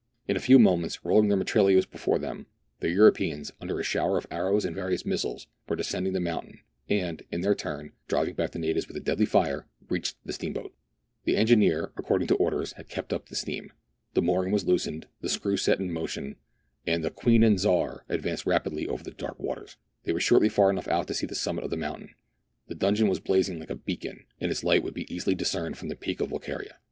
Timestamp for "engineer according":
11.37-12.29